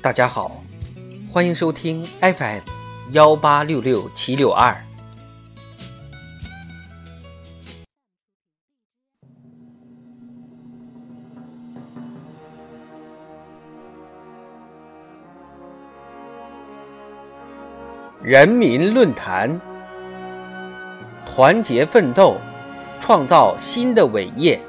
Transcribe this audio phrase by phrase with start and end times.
[0.00, 0.64] 大家好，
[1.30, 2.60] 欢迎收听 FM
[3.12, 4.76] 幺八六六七六二。
[18.22, 19.60] 人民论坛，
[21.24, 22.36] 团结奋斗，
[23.00, 24.60] 创造新的伟业。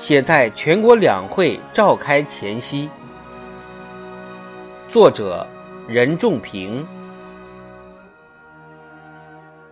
[0.00, 2.88] 写在全国两会召开前夕。
[4.88, 5.46] 作者
[5.86, 6.86] 任仲平。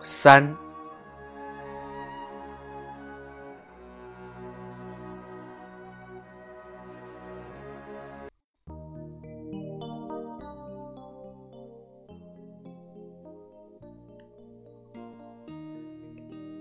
[0.03, 0.55] 三。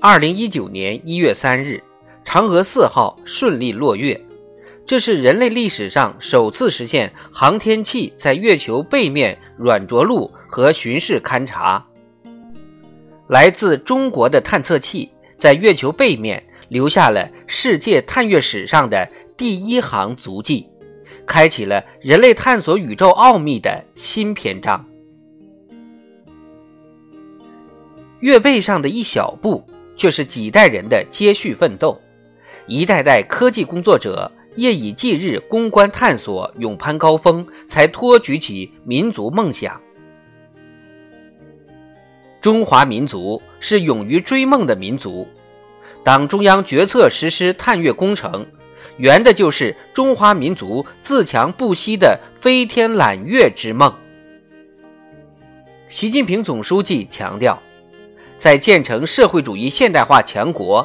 [0.00, 1.82] 二零一九年一月三日，
[2.28, 4.20] 嫦娥四号顺利落月。
[4.84, 11.82] 这是人类历史上首次实现航天器在月球背面软着陆和巡视勘察。
[13.28, 20.68] 来自中国的探测器在月球背面留下了世界探月史上的第一行足迹，
[21.24, 24.84] 开启了人类探索宇宙奥秘的新篇章。
[28.20, 31.98] 月背上的一小步，却是几代人的接续奋斗，
[32.68, 34.30] 一代代科技工作者。
[34.56, 39.80] 夜以继日攻关探索，勇攀高峰，才托举起民族梦想。
[42.40, 45.28] 中华民族是勇于追梦的民族。
[46.02, 48.44] 党中央决策实施探月工程，
[48.96, 53.94] 圆的就是中华民族自强不息的飞天揽月之梦。
[55.88, 57.56] 习近平总书记强调，
[58.38, 60.84] 在建成社会主义现代化强国、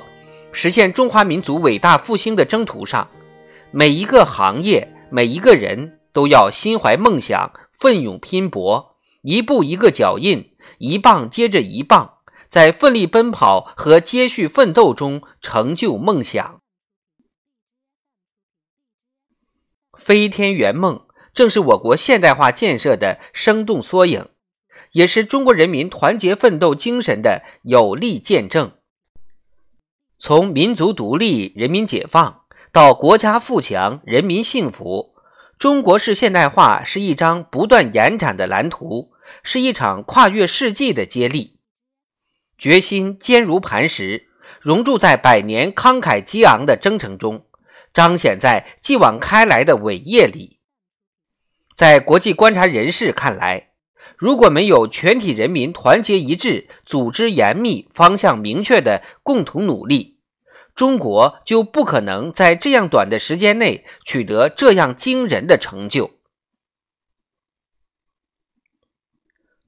[0.53, 3.09] 实现中华民族伟大复兴的征途上。
[3.71, 12.19] 每一个行业，每一个人都要心怀梦想，奋勇拼搏，一步一个脚印，一棒接着一棒，
[12.49, 16.61] 在奋力奔跑和接续奋斗中成就梦想。
[19.97, 24.27] 飞天圆梦正是我国现代化建设的生动缩影，
[24.91, 28.73] 也是中国人民团结奋斗精神的有力见证。
[30.25, 32.43] 从民族独立、人民解放。
[32.71, 35.15] 到国家富强、人民幸福，
[35.59, 39.11] 中国式现代化是一张不断延展的蓝图，
[39.43, 41.59] 是一场跨越世纪的接力。
[42.57, 44.29] 决心坚如磐石，
[44.61, 47.45] 熔铸在百年慷慨激昂的征程中，
[47.93, 50.61] 彰显在继往开来的伟业里。
[51.75, 53.71] 在国际观察人士看来，
[54.15, 60.12] 如果没有全体人民团结一致、组织严密、方向明确的共同努力，
[60.75, 66.19] 中国就不可能在这样短的时间内取得这样惊人的成就。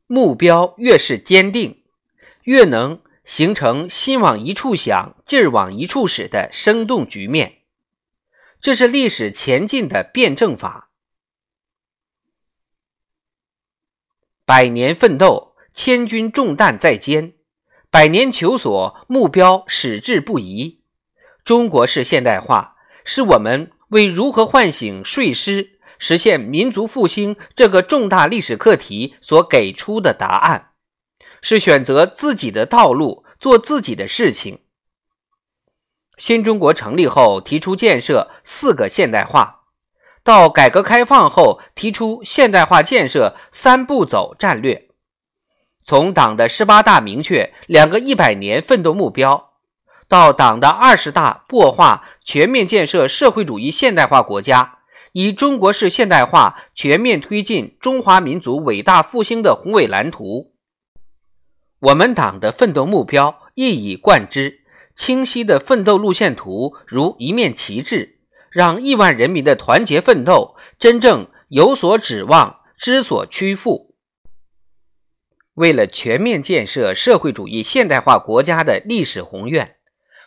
[0.08, 1.84] 目标越是坚定，
[2.44, 7.64] 越能形成心往一处想、劲儿往一处使的生动局面。
[8.62, 10.90] 这是历史前进的辩证法。
[14.44, 17.34] 百年奋斗，千钧重担在肩；
[17.90, 20.84] 百年求索，目标矢志不移。
[21.46, 30.72] 中国式现代化是我们为如何唤醒睡狮、实现民族复兴这个重大历史课题所给出的答案，
[31.44, 34.62] 是选择自己的道路，做自己的事情。
[36.18, 39.66] 新中国成立后提出建设四个现代化，
[40.24, 44.90] 到改革开放后提出现代化建设三步走战略，
[45.84, 49.52] 从党的十八大明确两个一百年奋斗目标。
[50.08, 54.80] 到党的二十大擘画全面建设社会主义现代化国家，
[55.14, 60.54] 以中国式现代化全面推进中华民族伟大复兴的宏伟蓝图，
[61.80, 64.60] 我们党的奋斗目标一以贯之，
[64.96, 68.20] 清晰的奋斗路线图如一面旗帜，
[68.52, 73.96] 让亿万人民的团结奋斗真正有所指望、知所屈服。
[75.56, 79.75] 为了全面建设社会主义现代化国家的历史宏愿。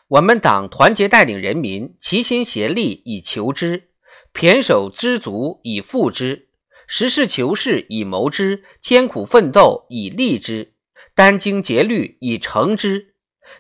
[0.08, 3.90] 我们党团结带领人民，齐心协力以求之，
[4.32, 6.49] 胼手知足以复之，
[6.87, 10.72] 实事求是以谋之，艰苦奋斗以立之，
[11.14, 13.14] 殚精竭虑以成之。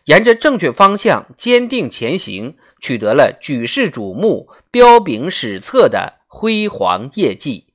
[0.06, 7.74] 沿着正确方向坚定前行，取得了举世瞩目、彪炳史册的辉煌业绩。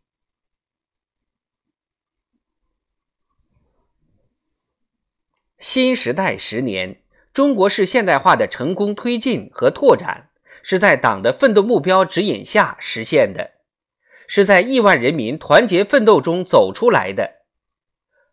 [5.59, 7.02] 新时代十年。
[7.33, 10.29] 中国式现代化的成功推进和拓展，
[10.61, 13.53] 是在党的奋斗目标指引下实现的，
[14.27, 17.41] 是在亿万人民团结奋斗中走出来的。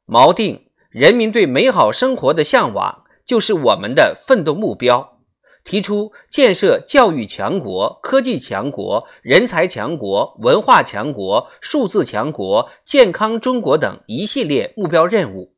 [0.06, 5.16] 锚定人民对美好生活的向往，就是我们的奋斗目标。
[5.64, 15.54] 提出建设教育强国、科技强国、人才强国、文化强国、数字强国、健康中国等一系列目标任务，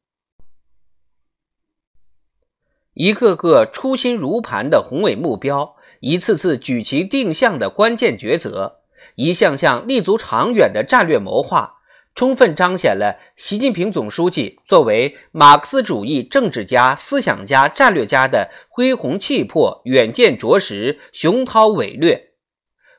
[2.95, 8.81] 一个个初心如磐的宏伟目标，一次次举旗定向的关键抉择，
[9.15, 11.77] 一项项立足长远的战略谋划。
[12.15, 22.33] 充分彰显了习近平总书记作为马克思主义政治家、思想家、战略家的恢宏气魄、远见卓识、雄韬伟略，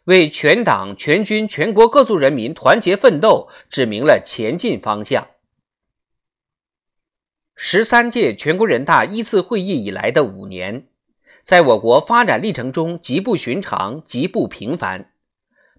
[0.06, 5.28] 为全党全军全国各族人民团结奋斗指明了前进方向。
[7.56, 10.88] 十三届全国人大一次会议以来的五年，
[11.44, 15.12] 在我国发展历程中极不寻常、极不平凡。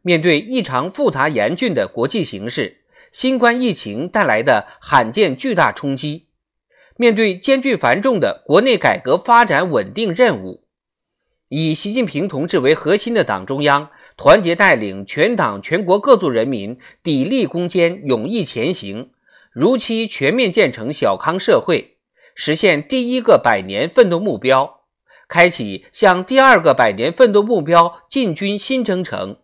[0.02, 6.28] 面对异常复杂严峻的国际形势，新冠疫情带来的罕见巨大冲击，
[6.96, 10.64] 面对艰巨繁重的国内改革发展稳定任务，
[11.48, 19.10] 以习近平同志为核心的党中央团结带领全党全国各族人民砥砺攻坚、勇毅前行，
[19.54, 21.96] 如期全面建成小康社会，
[22.34, 24.80] 实现第一个百年奋斗目标，
[25.28, 29.38] 开启向第二个百年奋斗目标进军新征程。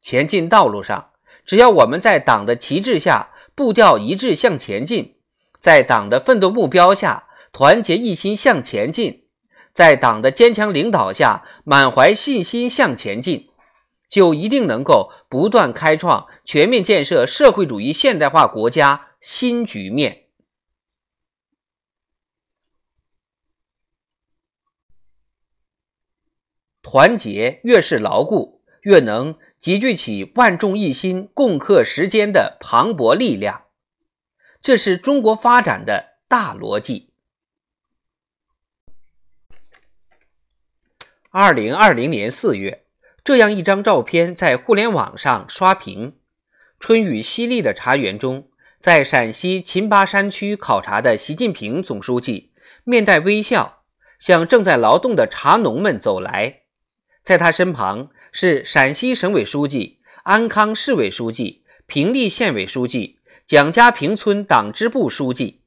[0.00, 1.10] 前进道路上。
[1.44, 5.16] 只要我们在党的旗帜下步调一致向前进，
[5.58, 9.24] 在党的奋斗目标下团结一心向前进，
[9.74, 13.48] 在党的坚强领导下满怀信心向前进，
[14.12, 20.26] 就一定能够不断开创全面建设社会主义现代化国家新局面。
[26.82, 29.38] 团结越是牢固，越能。
[29.58, 33.68] 集聚起万众一心、共克时艰的磅礴力量，
[34.60, 37.12] 这是中国发展的大逻辑。
[41.30, 42.81] 二零二零年四月，
[43.24, 46.16] 这样一张照片在互联网上刷屏：
[46.80, 48.48] 春雨淅沥的茶园中，
[48.80, 52.52] 在陕西秦巴山区考察的习近平总书记
[52.84, 53.84] 面带微笑，
[54.18, 56.62] 向正在劳动的茶农们走来，
[57.22, 58.10] 在他身旁。
[58.34, 65.64] 是陕西省委书记、安康市委书记、平利县委书记、蒋家坪村党支部书记。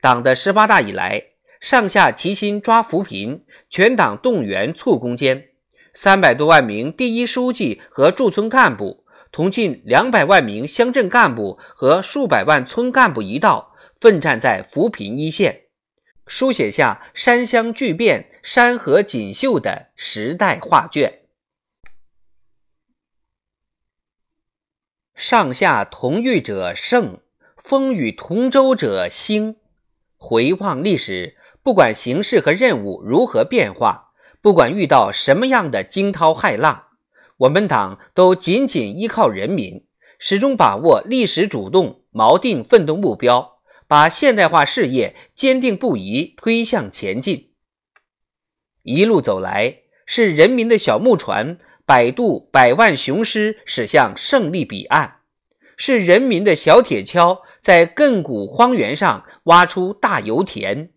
[0.00, 1.20] 党的十八大以来，
[1.60, 5.48] 上下齐心抓扶贫，全党动员促攻坚，
[5.94, 15.66] 三百多万名第一书记和驻村干部，同近两百万名乡镇干部和数百万村干部一道，奋战在扶贫一线，
[16.26, 21.20] 书写下山乡巨变、山河锦绣的时代画卷。
[25.14, 27.20] 上下同欲者胜，
[27.56, 29.56] 风雨同舟者兴。
[30.16, 34.03] 回望历史，不管形势和任务如何变化，
[34.44, 36.88] 不管遇到什么样的惊涛骇浪，
[37.38, 39.86] 我们党都紧紧依靠人民，
[40.18, 47.52] 始终把握历史主动，锚定奋斗目标，把现代化事业坚定不移推向前进。
[48.82, 51.58] 一路走来，是人民的小木船。
[51.86, 55.20] 摆渡百万雄师驶向胜利彼岸，
[55.78, 60.90] 是人民的小铁锹在亘古荒原上挖出大油田，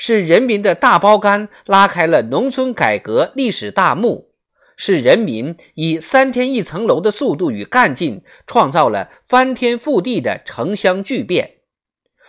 [0.00, 4.30] 是人民的大包干拉开了农村改革历史大幕，
[4.76, 11.56] 是人民以三天一层楼的速度与干劲创造了翻天覆地的城乡巨变，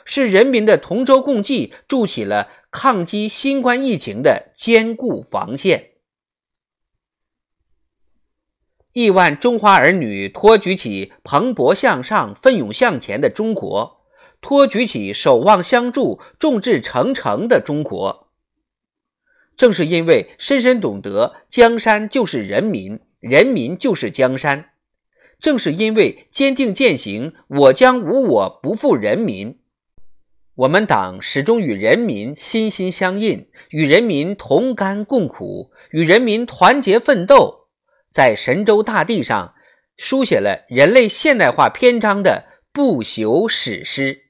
[0.03, 5.91] 是人民的同舟共济筑起了抗击新冠疫情的坚固防线。
[8.93, 13.98] 亿万中华儿女托举起蓬勃向上、奋勇向前的中国，
[14.41, 18.31] 托举起守望相助、众志成城的中国。
[19.57, 24.69] 正是因为深深懂得江山就是人民，人民就是江山；
[25.41, 29.59] 正是因为坚定践行“我将无我，不负人民”，
[30.55, 37.67] 我们党始终与人民心心相印，与人民同甘共苦，与人民团结奋斗。
[38.11, 39.53] 在神州大地上，
[39.97, 44.28] 书写了人类现代化篇章的不朽史诗。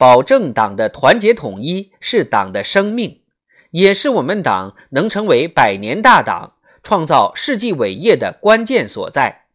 [0.00, 3.20] 保证党的团结统一是党的生命，
[3.70, 9.48] 也是我们党能成为百年大党、创造世纪伟业的关键所在。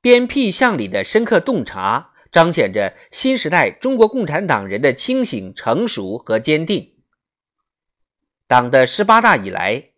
[0.00, 6.94] 鞭辟巷里的深刻洞察，彰显着新时代中国共产党人的清醒、成熟和坚定。
[8.48, 9.90] 党的十八大以来，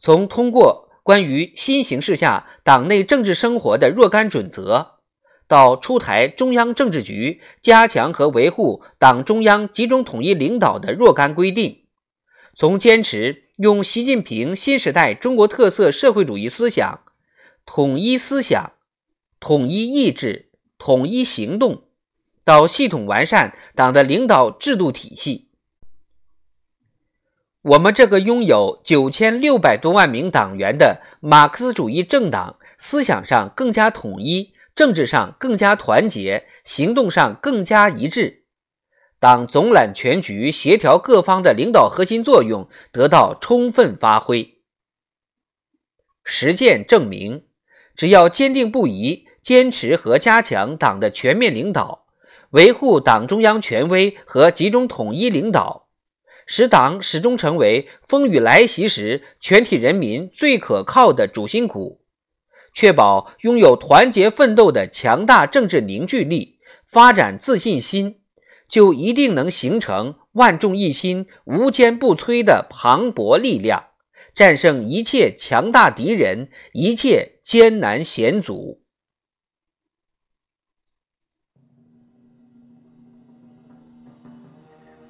[0.00, 4.98] 从通过关于新形势下党内政治生活的若干准则，
[5.50, 11.86] 到出台中央政治局加强和维护党中央集中统一领导的若干规定，
[12.54, 17.00] 从坚持用习近平新时代中国特色社会主义思想
[17.66, 18.74] 统一思想、
[19.40, 21.82] 统一意志、统一行动，
[22.44, 25.48] 到系统完善党的领导制度体系。
[27.62, 38.44] 我们这个拥有九千六百多万名党员的马克思主义政党，思想上更加统一，政治上更加团结，行动上更加一致。
[39.18, 44.62] 党总揽全局、协调各方的领导核心作用得到充分发挥。
[46.24, 47.44] 实践证明，
[47.94, 52.06] 只要坚定不移坚持和加强党的全面领导，
[52.52, 55.90] 维护党中央权威和集中统一领导。
[56.46, 61.99] 使党始终成为风雨来袭时全体人民最可靠的主心骨，
[62.72, 68.20] 确保拥有团结奋斗的强大政治凝聚力、发展自信心，
[68.68, 73.86] 就一定能形成万众一心、无坚不摧的磅礴力量，
[74.34, 78.80] 战胜一切强大敌人、一切艰难险阻。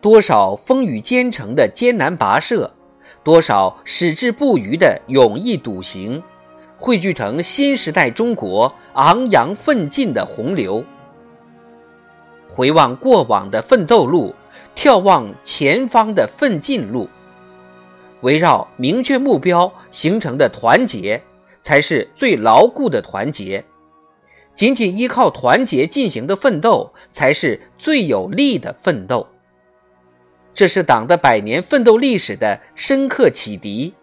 [0.00, 2.74] 多少风雨兼程的艰难跋涉，
[3.22, 6.22] 多少矢志不渝的勇毅笃行，
[6.80, 10.82] 汇聚成新时代中国昂扬奋进的洪流。
[12.48, 14.34] 回望过往的奋斗路，
[14.74, 17.06] 眺望前方的奋进路，
[18.22, 21.22] 围绕明确目标形成的团结，
[21.62, 23.62] 才是最牢固的团结。
[24.54, 29.26] 仅仅依靠团结进行的奋斗，才是最有力的奋斗。
[30.54, 33.94] 这是党的百年奋斗历史的深刻启迪，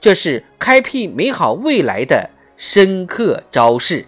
[0.00, 4.06] 这是开辟美好未来的深刻昭示。